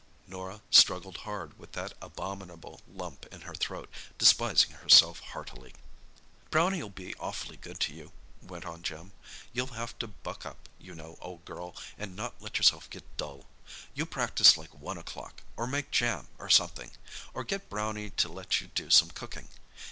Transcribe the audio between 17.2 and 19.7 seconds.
or get Brownie to let you do some cooking.